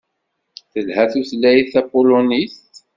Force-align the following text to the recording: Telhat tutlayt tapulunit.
Telhat 0.71 1.11
tutlayt 1.13 1.67
tapulunit. 1.73 2.53